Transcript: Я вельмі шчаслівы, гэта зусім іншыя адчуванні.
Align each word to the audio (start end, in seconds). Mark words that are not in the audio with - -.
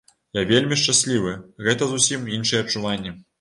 Я 0.37 0.43
вельмі 0.51 0.77
шчаслівы, 0.83 1.33
гэта 1.67 1.91
зусім 1.93 2.25
іншыя 2.39 2.65
адчуванні. 2.67 3.15